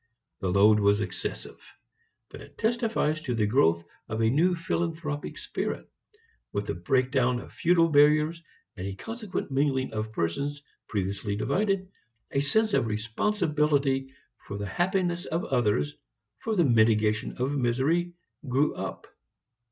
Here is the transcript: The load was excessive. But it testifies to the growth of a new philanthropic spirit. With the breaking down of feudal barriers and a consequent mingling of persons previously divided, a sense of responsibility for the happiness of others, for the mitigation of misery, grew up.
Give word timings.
The 0.39 0.49
load 0.51 0.79
was 0.79 0.99
excessive. 0.99 1.59
But 2.29 2.41
it 2.41 2.57
testifies 2.57 3.21
to 3.21 3.35
the 3.35 3.45
growth 3.45 3.83
of 4.09 4.19
a 4.19 4.31
new 4.31 4.55
philanthropic 4.55 5.37
spirit. 5.37 5.87
With 6.51 6.65
the 6.65 6.73
breaking 6.73 7.11
down 7.11 7.39
of 7.39 7.53
feudal 7.53 7.87
barriers 7.87 8.41
and 8.75 8.87
a 8.87 8.95
consequent 8.95 9.51
mingling 9.51 9.93
of 9.93 10.11
persons 10.11 10.63
previously 10.87 11.35
divided, 11.35 11.87
a 12.31 12.39
sense 12.39 12.73
of 12.73 12.87
responsibility 12.87 14.11
for 14.39 14.57
the 14.57 14.65
happiness 14.65 15.25
of 15.27 15.45
others, 15.45 15.95
for 16.39 16.55
the 16.55 16.65
mitigation 16.65 17.33
of 17.37 17.51
misery, 17.51 18.13
grew 18.49 18.73
up. 18.73 19.05